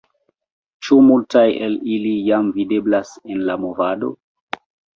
[0.87, 4.13] Ĉu multaj el ili jam videblas en la movado?